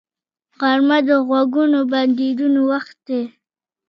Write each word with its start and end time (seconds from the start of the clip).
غرمه 0.59 0.97
د 1.07 1.09
غږونو 1.29 1.79
بندیدو 1.91 2.47
وخت 2.71 2.97
دی 3.07 3.21